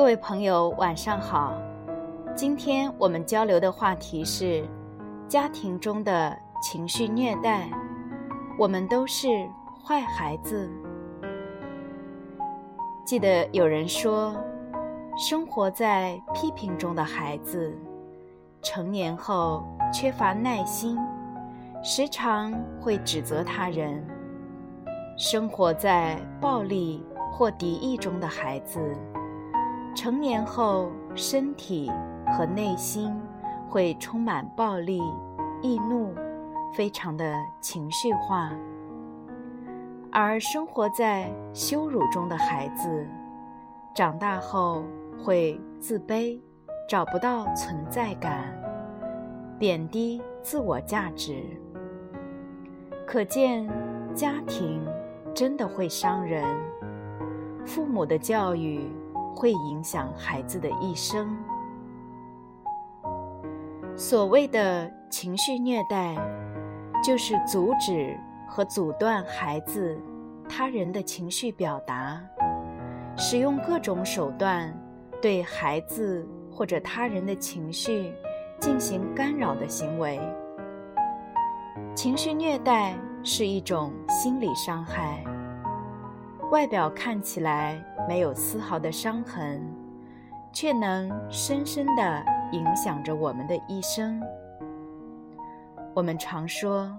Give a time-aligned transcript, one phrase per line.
[0.00, 1.52] 各位朋友，晚上好。
[2.34, 4.66] 今天我们交流的话题是
[5.28, 7.68] 家庭中的情绪虐待。
[8.58, 9.28] 我们都是
[9.84, 10.70] 坏孩子。
[13.04, 14.34] 记得有人说，
[15.18, 17.76] 生活在批评中的孩子，
[18.62, 19.62] 成年后
[19.92, 20.96] 缺乏耐心，
[21.84, 24.02] 时常会指责他人；
[25.18, 28.80] 生活在暴力或敌意中的孩子。
[29.94, 31.90] 成年后，身体
[32.32, 33.12] 和内心
[33.68, 35.02] 会充满暴力、
[35.60, 36.14] 易怒，
[36.72, 38.50] 非常的情绪化；
[40.12, 43.06] 而生活在羞辱中的孩子，
[43.94, 44.84] 长大后
[45.22, 46.40] 会自卑，
[46.88, 48.56] 找不到存在感，
[49.58, 51.42] 贬低自我价值。
[53.06, 53.68] 可见，
[54.14, 54.80] 家庭
[55.34, 56.44] 真的会伤人，
[57.66, 58.88] 父母的教育。
[59.34, 61.36] 会影响孩子的一生。
[63.96, 66.16] 所谓的情绪虐待，
[67.04, 70.00] 就是阻止和阻断孩子、
[70.48, 72.20] 他人的情绪表达，
[73.16, 74.74] 使用各种手段
[75.20, 78.12] 对孩子或者他人的情绪
[78.58, 80.18] 进行干扰的行为。
[81.94, 85.22] 情绪虐待是一种心理伤害。
[86.50, 89.62] 外表看起来没有丝毫的伤痕，
[90.52, 94.20] 却能深深的影响着我们的一生。
[95.94, 96.92] 我们常说，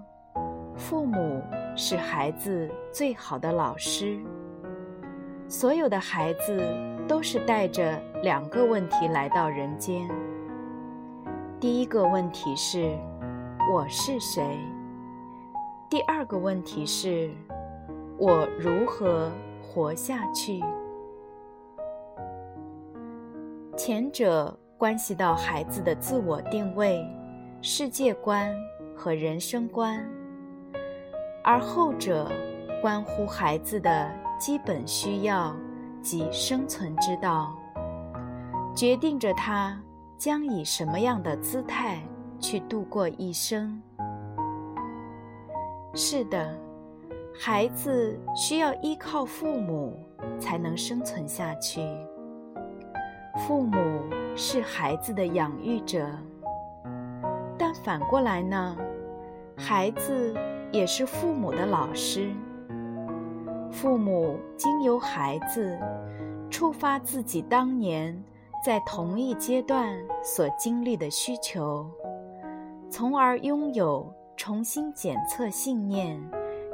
[0.74, 1.42] 父母
[1.76, 4.18] 是孩子最好的老师。
[5.48, 6.66] 所有的孩子
[7.06, 10.08] 都是带着两个问题来到人间。
[11.60, 12.98] 第一个问题是：
[13.70, 14.58] 我是谁？
[15.90, 17.30] 第二个问题是。
[18.16, 19.30] 我如何
[19.60, 20.62] 活下去？
[23.76, 27.04] 前者关系到孩子的自我定位、
[27.62, 28.54] 世界观
[28.94, 30.04] 和人生观，
[31.42, 32.30] 而后者
[32.80, 35.56] 关乎孩子的基本需要
[36.02, 37.56] 及生存之道，
[38.74, 39.80] 决定着他
[40.18, 42.00] 将以什么样的姿态
[42.38, 43.80] 去度过一生。
[45.94, 46.58] 是的。
[47.34, 49.98] 孩子需要依靠父母
[50.38, 51.80] 才能生存下去。
[53.34, 53.78] 父母
[54.36, 56.06] 是孩子的养育者，
[57.58, 58.76] 但反过来呢？
[59.56, 60.34] 孩子
[60.70, 62.30] 也是父母的老师。
[63.70, 65.78] 父母经由孩子
[66.50, 68.22] 触发自己当年
[68.64, 71.90] 在同一阶段所经历的需求，
[72.90, 76.20] 从而拥有重新检测信念。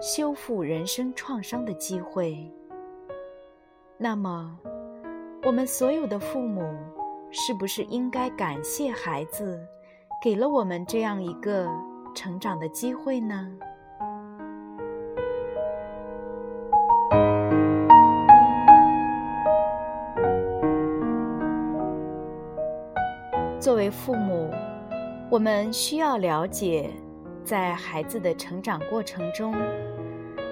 [0.00, 2.48] 修复人生创伤的机会。
[3.96, 4.56] 那么，
[5.48, 6.60] 我们所有的父母，
[7.30, 9.58] 是不是应该感谢孩子，
[10.22, 11.66] 给了我们这样一个
[12.14, 13.48] 成长的机会呢？
[23.58, 24.50] 作为父母，
[25.30, 26.90] 我们需要了解。
[27.42, 29.54] 在孩子的成长过程中，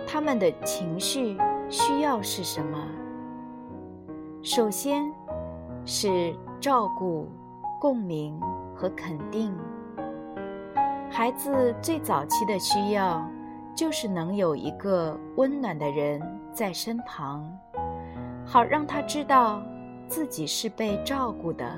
[0.06, 1.36] 他们的情绪
[1.68, 2.78] 需要是什么？
[4.46, 5.12] 首先，
[5.84, 7.26] 是照顾、
[7.80, 8.40] 共鸣
[8.76, 9.52] 和肯定。
[11.10, 13.28] 孩子最早期的需要，
[13.74, 17.44] 就是能有一个温暖的人在身旁，
[18.46, 19.60] 好让他知道
[20.06, 21.68] 自己是被照顾的，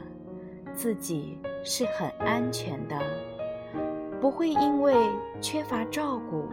[0.75, 3.01] 自己是很安全的。
[4.21, 4.95] 不会因为
[5.41, 6.45] 缺乏照顾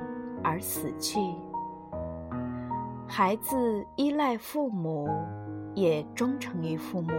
[0.42, 1.20] 而死去。
[3.06, 5.10] 孩子依赖父母，
[5.76, 7.12] 也忠诚于父母。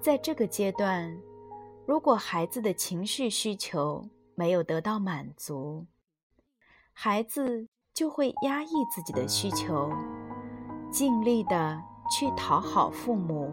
[0.00, 1.14] 在这个阶段，
[1.86, 5.86] 如果孩子的情绪需求没有得到满足，
[6.92, 9.90] 孩子就会压抑自己的需求，
[10.90, 11.80] 尽力的
[12.10, 13.52] 去讨好父母，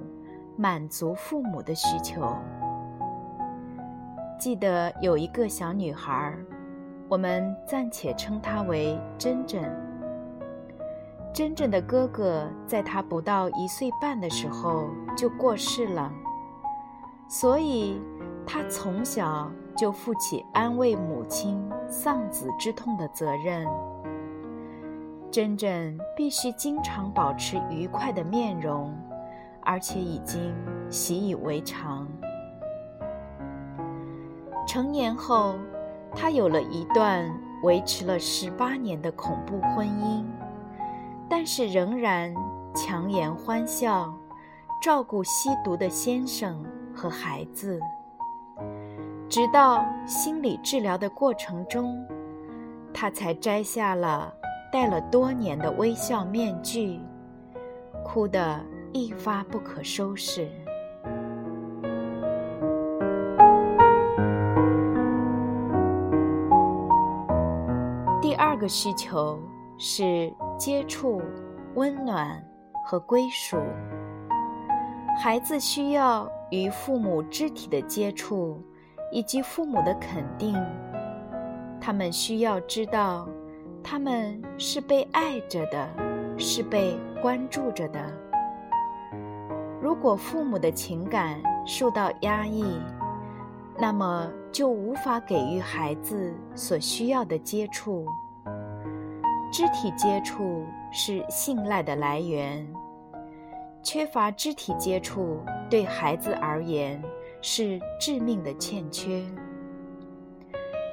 [0.58, 2.34] 满足父母的需求。
[4.40, 6.34] 记得有一个小女孩，
[7.10, 9.87] 我们暂且称她为珍珍。
[11.34, 16.12] 真正的哥哥在他不到一岁半的时候就过世了，
[17.28, 18.02] 所以
[18.46, 23.68] 他从小就负起安慰母亲丧子之痛的责任。
[25.30, 28.98] 真正必须经常保持愉快的面容，
[29.62, 30.56] 而且已经
[30.90, 32.08] 习以为常。
[34.66, 35.56] 成年后，
[36.16, 37.30] 他有了一段
[37.62, 40.26] 维持了十八年的恐怖婚姻。
[41.30, 42.34] 但是仍然
[42.74, 44.14] 强颜欢笑，
[44.82, 46.64] 照顾吸毒的先生
[46.96, 47.80] 和孩子，
[49.28, 52.06] 直到心理治疗的过程中，
[52.94, 54.34] 他才摘下了
[54.72, 57.00] 戴了多年的微笑面具，
[58.06, 58.60] 哭得
[58.94, 60.50] 一发不可收拾。
[68.22, 69.40] 第二个需求
[69.78, 70.34] 是。
[70.58, 71.22] 接触、
[71.76, 72.44] 温暖
[72.86, 73.58] 和归属。
[75.20, 78.62] 孩子需要与父母肢体的接触，
[79.12, 80.56] 以及父母的肯定。
[81.80, 83.28] 他们需要知道，
[83.84, 85.88] 他们是被爱着的，
[86.38, 88.00] 是被关注着的。
[89.82, 92.80] 如果父母的情感受到压抑，
[93.80, 98.06] 那么就无法给予孩子所需要的接触。
[99.52, 102.68] 肢体接触是信赖的来源，
[103.82, 105.40] 缺乏肢体接触
[105.70, 107.02] 对孩子而言
[107.42, 109.24] 是致命的欠缺。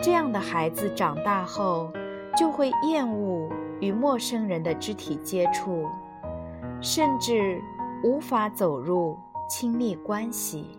[0.01, 1.93] 这样的孩子长大后
[2.37, 5.87] 就会厌恶与陌生人的肢体接触，
[6.81, 7.61] 甚至
[8.03, 9.19] 无法走入
[9.49, 10.79] 亲密关系。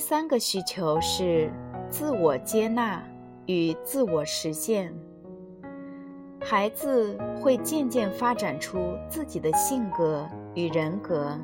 [0.00, 1.52] 第三个需求是
[1.90, 3.04] 自我接纳
[3.44, 4.90] 与自我实现。
[6.40, 8.78] 孩子会渐渐发展出
[9.10, 11.38] 自己的性格与人格。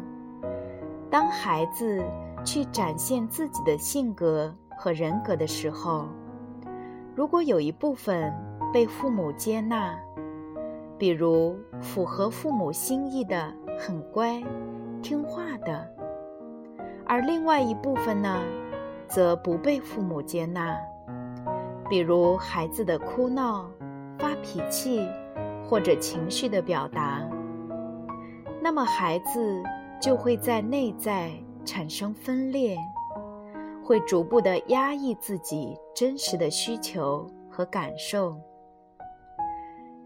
[1.10, 2.02] 当孩子
[2.46, 6.08] 去展现自己的性格和人格的时候，
[7.14, 8.32] 如果有一部分
[8.72, 9.94] 被父母接纳，
[10.96, 14.42] 比如符合父母心意的、很乖、
[15.02, 15.86] 听话的。
[17.06, 18.42] 而另外一部分呢，
[19.06, 20.76] 则不被父母接纳，
[21.88, 23.70] 比如孩子的哭闹、
[24.18, 25.08] 发脾气
[25.68, 27.22] 或者情绪的表达，
[28.60, 29.62] 那么孩子
[30.00, 31.30] 就会在内在
[31.64, 32.76] 产生分裂，
[33.84, 38.36] 会逐步的压抑自己真实的需求和感受。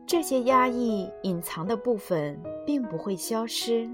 [0.06, 3.88] 这些压抑隐藏的部分并不会消失。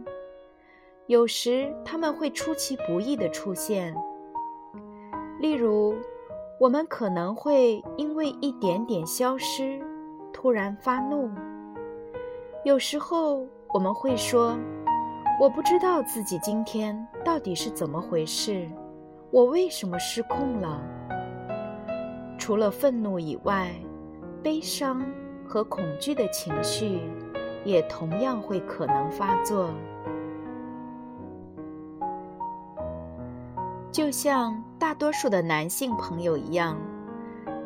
[1.06, 3.94] 有时他们会出其不意地出现，
[5.38, 5.94] 例如，
[6.58, 9.80] 我们可能会因为一点点消失，
[10.32, 11.30] 突然发怒。
[12.64, 14.58] 有时候我们会说
[15.40, 18.68] ：“我不知道自己今天到底是怎么回事，
[19.30, 20.82] 我为什么失控了？”
[22.36, 23.70] 除了愤怒以外，
[24.42, 25.06] 悲伤
[25.46, 27.00] 和恐惧的情绪
[27.64, 29.70] 也同样会可能发作。
[33.96, 36.76] 就像大多数的男性朋友一样，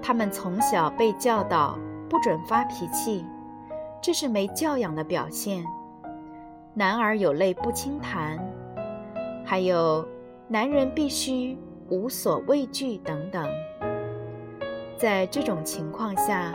[0.00, 1.76] 他们从小被教导
[2.08, 3.26] 不准发脾气，
[4.00, 5.64] 这是没教养的表现。
[6.72, 8.38] 男儿有泪不轻弹，
[9.44, 10.06] 还有
[10.46, 13.44] 男人必须无所畏惧等等。
[14.96, 16.52] 在这种情况下，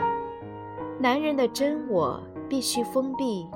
[0.98, 3.46] 男人的真我必须封闭，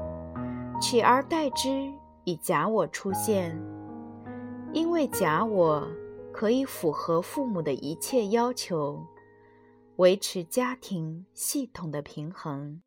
[0.83, 1.91] 取而代之
[2.25, 3.59] 以假我出现，
[4.75, 5.89] 因为假我。
[6.33, 9.07] 可以符合父母的一切要求，
[9.97, 12.81] 维持家庭系统的平衡。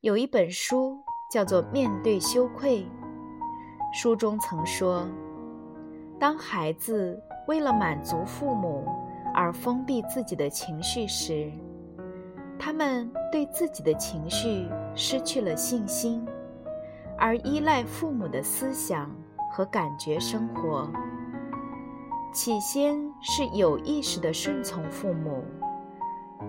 [0.00, 0.98] 有一本书
[1.32, 2.82] 叫做《面对羞愧》，
[3.92, 5.08] 书中曾说，
[6.20, 8.86] 当孩子为了满足父母
[9.34, 11.50] 而封闭自己的情绪时，
[12.58, 16.24] 他们对自己的情绪失去了信心，
[17.18, 19.10] 而依赖父母的思想
[19.50, 20.88] 和感觉生活。
[22.34, 25.44] 起先是有意识的顺从父母，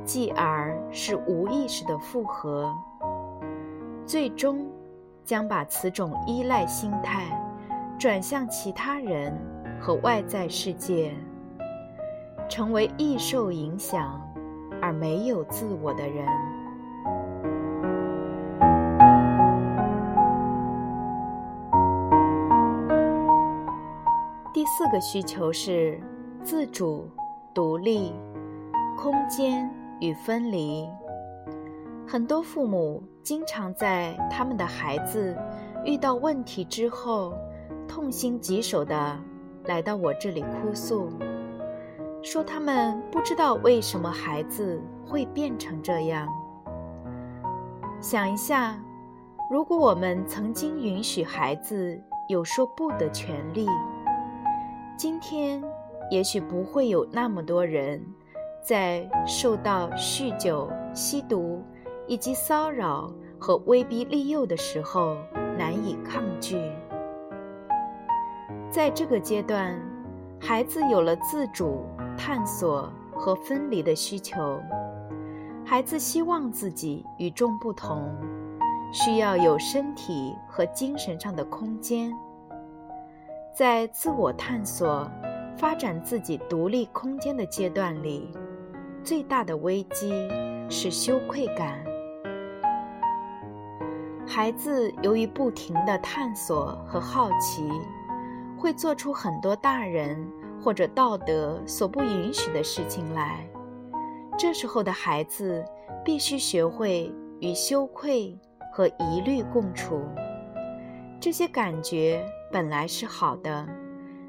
[0.04, 2.76] 继而是无意识的附和，
[4.04, 4.66] 最终
[5.24, 7.40] 将把此种依赖心态
[8.00, 9.32] 转向其他人
[9.80, 11.14] 和外在世界，
[12.50, 14.20] 成为易受影响
[14.82, 16.28] 而没有自我的人。
[24.78, 25.98] 四个需求是：
[26.44, 27.10] 自主、
[27.54, 28.14] 独立、
[28.98, 30.86] 空间与分离。
[32.06, 35.34] 很多父母经常在他们的孩子
[35.86, 37.34] 遇到问题之后，
[37.88, 39.18] 痛心疾首地
[39.64, 41.08] 来到我这里哭诉，
[42.22, 46.28] 说他们不知道为什么孩子会变成这样。
[48.02, 48.78] 想一下，
[49.50, 53.66] 如果我们曾经允许孩子有说不的权利，
[54.98, 55.62] 今天
[56.10, 58.04] 也许不会有那么多人。
[58.62, 61.62] 在受到酗酒、吸毒
[62.08, 65.16] 以及骚扰和威逼利诱的时候，
[65.56, 66.60] 难以抗拒。
[68.72, 69.80] 在这个阶段，
[70.40, 71.86] 孩子有了自主、
[72.18, 74.60] 探索和分离的需求。
[75.64, 78.12] 孩子希望自己与众不同，
[78.92, 82.12] 需要有身体和精神上的空间。
[83.56, 85.10] 在自我探索、
[85.58, 88.30] 发展自己独立空间的阶段里。
[89.02, 90.12] 最大的危机
[90.70, 91.82] 是羞愧感。
[94.28, 97.66] 孩子由于不停的探索和好奇，
[98.58, 100.30] 会做出很多大人
[100.62, 103.48] 或者道德所不允许的事情来。
[104.38, 105.64] 这时候的孩子
[106.04, 107.10] 必须学会
[107.40, 108.38] 与羞愧
[108.74, 110.02] 和疑虑共处。
[111.22, 112.22] 这些感觉
[112.52, 113.68] 本来是好的，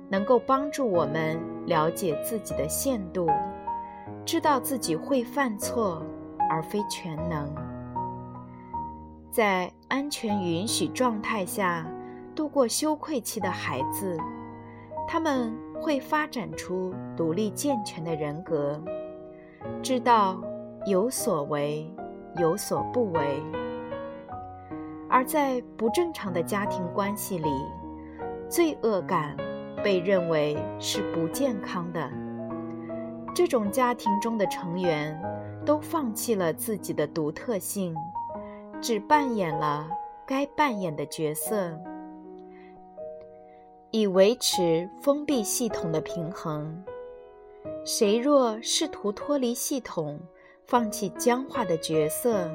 [0.08, 3.28] 能够帮助我们了解自己的限度。
[4.24, 6.02] 知道自己会犯错，
[6.50, 7.52] 而非全能。
[9.30, 11.86] 在安全允许状态下
[12.34, 14.18] 度过羞愧期的孩子，
[15.06, 18.82] 他们会发展出独立健全的人格，
[19.82, 20.40] 知道
[20.86, 21.88] 有所为，
[22.38, 23.42] 有所不为。
[25.08, 27.48] 而在不正常的家庭关系里，
[28.48, 29.36] 罪恶感
[29.82, 32.10] 被认为是不健康的。
[33.34, 35.20] 这种家庭中的成员
[35.64, 37.94] 都放弃了自己的独特性，
[38.80, 39.88] 只扮演了
[40.26, 41.78] 该扮演的角色，
[43.90, 46.82] 以维持封闭系统的平衡。
[47.84, 50.18] 谁若试图脱离系统，
[50.66, 52.50] 放弃僵化的角色，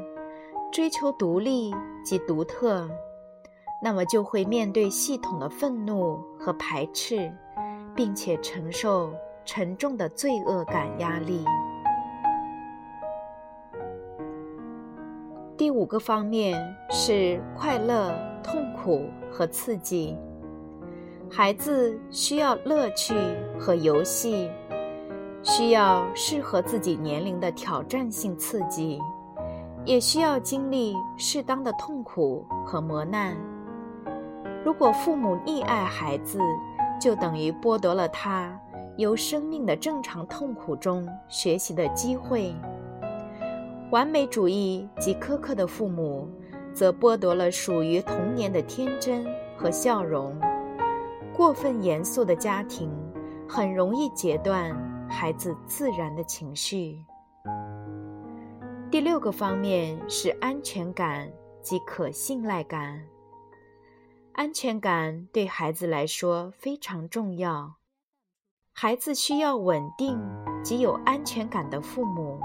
[0.71, 1.71] 追求独立
[2.03, 2.89] 及独特，
[3.81, 7.33] 那么就会面对系统的愤怒和排斥，
[7.95, 9.11] 并且承受。
[9.43, 11.43] 沉重的罪恶感压力。
[15.57, 20.15] 第五个方面是快乐、痛苦和刺激。
[21.27, 23.15] 孩子需要乐趣
[23.59, 24.47] 和游戏，
[25.41, 29.01] 需要适合自己年龄的挑战性刺激，
[29.83, 33.35] 也需要经历适当的痛苦和磨难。
[34.63, 36.39] 如果父母溺爱孩子，
[36.99, 38.59] 就等于剥夺了他。
[38.97, 42.53] 由生命的正常痛苦中学习的机会。
[43.89, 46.29] 完美主义及苛刻的父母，
[46.73, 49.25] 则剥夺了属于童年的天真
[49.57, 50.37] 和笑容。
[51.33, 52.91] 过分严肃的家庭，
[53.47, 54.75] 很容易截断
[55.09, 57.03] 孩子自然的情绪。
[58.91, 63.01] 第六个方面是安全感及可信赖感。
[64.33, 67.75] 安全感对孩子来说非常重要。
[68.71, 70.17] 孩子需要稳定
[70.63, 72.39] 及有安全感的父母。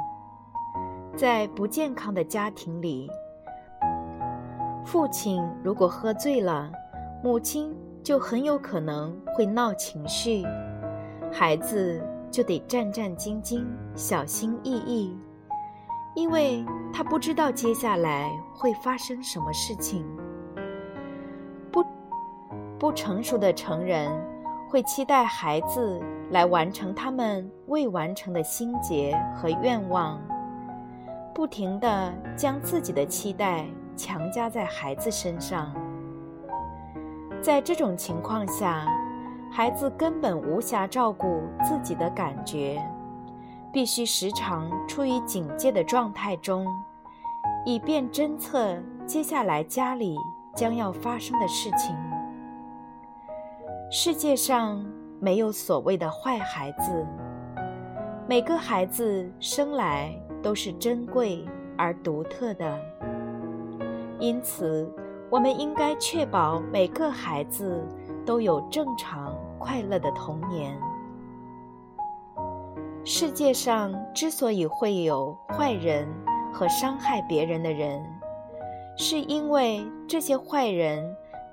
[1.16, 3.08] 在不健康的家庭里，
[4.84, 6.70] 父亲如果喝醉了，
[7.22, 10.44] 母亲就很有可能会闹情绪，
[11.32, 13.64] 孩子就得战战兢兢、
[13.94, 15.16] 小心翼翼，
[16.16, 20.04] 因为他不知道接下来会发生什么事情。
[22.78, 24.10] 不成熟的成人
[24.68, 26.00] 会期待孩子。
[26.30, 30.20] 来完成他们未完成的心结和愿望，
[31.32, 33.64] 不停地将自己的期待
[33.96, 35.72] 强加在孩子身上。
[37.40, 38.88] 在这种情况下，
[39.52, 42.82] 孩子根本无暇照顾自己的感觉，
[43.72, 46.66] 必须时常处于警戒的状态中，
[47.64, 50.16] 以便侦测接下来家里
[50.56, 51.96] 将要发生的事情。
[53.98, 54.84] 世界上。
[55.18, 57.06] 没有所谓的坏孩子，
[58.28, 61.42] 每个孩子生来都是珍贵
[61.78, 62.78] 而独特的。
[64.20, 64.86] 因此，
[65.30, 67.82] 我们应该确保每个孩子
[68.26, 70.78] 都有正常快乐的童年。
[73.02, 76.06] 世界上之所以会有坏人
[76.52, 78.04] 和伤害别人的人，
[78.98, 81.02] 是因为这些坏人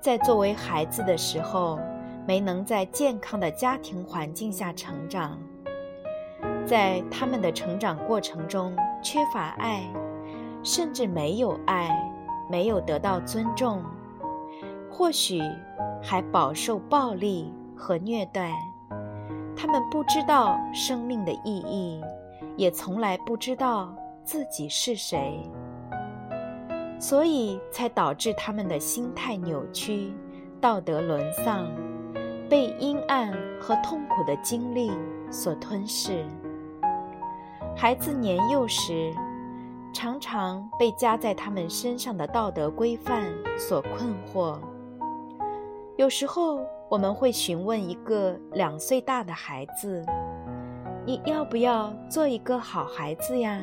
[0.02, 1.78] 在作为孩子的时候。
[2.26, 5.38] 没能在健康的家庭环境下成长，
[6.64, 9.82] 在他们的成长过程中缺乏爱，
[10.62, 11.90] 甚至没有爱，
[12.50, 13.82] 没有得到尊重，
[14.90, 15.42] 或许
[16.02, 18.54] 还饱受暴力和虐待。
[19.54, 22.02] 他们不知道生命的意义，
[22.56, 25.40] 也从来不知道自己是谁，
[26.98, 30.12] 所以才导致他们的心态扭曲，
[30.60, 31.66] 道德沦丧。
[32.48, 34.92] 被阴暗和痛苦的经历
[35.30, 36.24] 所吞噬。
[37.76, 39.12] 孩子年幼时，
[39.92, 43.24] 常常被加在他们身上的道德规范
[43.56, 44.58] 所困惑。
[45.96, 50.04] 有时候，我们会询问一个两岁大的孩子
[51.06, 53.60] ：“你要不要做一个好孩子呀？”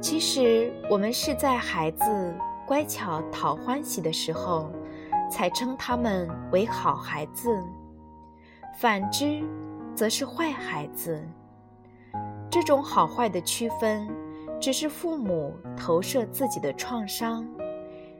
[0.00, 2.34] 其实，我们是在孩子
[2.66, 4.70] 乖巧讨欢喜的时候。
[5.30, 7.62] 才称他们为好孩子，
[8.76, 9.42] 反之，
[9.94, 11.22] 则是坏孩子。
[12.50, 14.08] 这种好坏的区分，
[14.60, 17.46] 只是父母投射自己的创伤，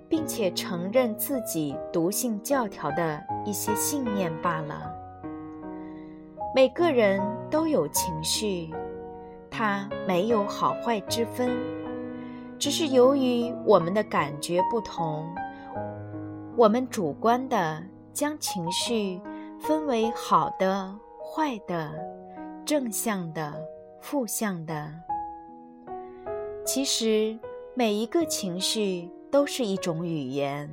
[0.09, 4.90] 并且承认自己毒性教条的一些信念罢了。
[6.55, 8.73] 每个人都有情绪，
[9.50, 11.50] 它没有好坏之分，
[12.59, 15.29] 只是由于我们的感觉不同。
[16.61, 19.19] 我们主观的将情绪
[19.59, 21.90] 分为好的、坏的、
[22.67, 23.59] 正向的、
[23.99, 24.93] 负向的。
[26.67, 27.38] 其实
[27.73, 30.71] 每一个情绪都是一种语言，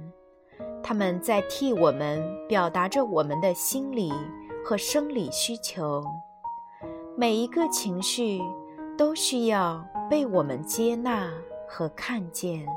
[0.84, 4.12] 他们在替我们表达着我们的心理
[4.66, 6.04] 和生理需求。
[7.16, 8.42] 每一个情绪
[8.98, 11.32] 都需要被我们接纳
[11.66, 12.68] 和看见。